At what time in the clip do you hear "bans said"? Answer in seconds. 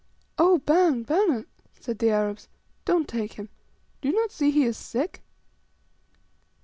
1.03-1.99